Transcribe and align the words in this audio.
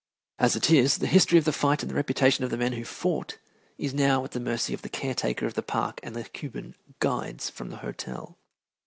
As 0.39 0.55
it 0.55 0.71
is, 0.71 0.97
the 0.97 1.05
history 1.05 1.37
of 1.37 1.45
the 1.45 1.53
fight 1.53 1.83
and 1.83 1.91
the 1.91 1.95
reputation 1.95 2.43
of 2.43 2.49
the 2.49 2.57
men 2.57 2.73
who 2.73 2.83
fought 2.83 3.37
is 3.77 3.93
now 3.93 4.25
at 4.25 4.31
the 4.31 4.39
mercy 4.39 4.73
of 4.73 4.81
the 4.81 4.89
caretaker 4.89 5.45
of 5.45 5.53
the 5.53 5.61
park 5.61 5.99
and 6.01 6.15
the 6.15 6.23
Cuban 6.23 6.73
"guides" 6.99 7.51
from 7.51 7.69
the 7.69 7.77
hotel. 7.85 8.39